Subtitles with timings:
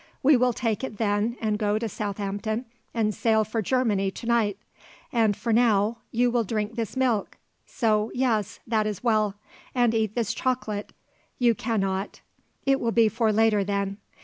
[0.23, 4.57] We will take it then and go to Southampton and sail for Germany to night.
[5.13, 9.35] And for now, you will drink this milk so, yes; that is well;
[9.75, 10.91] and eat this chocolate;
[11.37, 12.21] you cannot;
[12.65, 13.97] it will be for later then.